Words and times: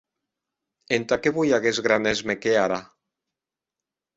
Entà 0.97 1.17
qué 1.25 1.33
voi 1.35 1.53
aguest 1.57 1.83
gran 1.89 2.11
èsme 2.13 2.37
qu’è 2.47 2.57
ara? 2.65 2.81